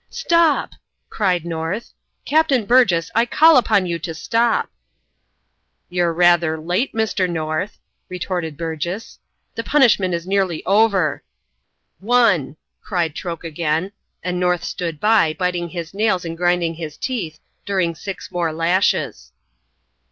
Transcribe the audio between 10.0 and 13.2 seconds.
is nearly over." "Wonn!" cried